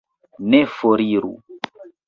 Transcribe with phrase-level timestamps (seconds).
[0.49, 1.31] Ne foriru.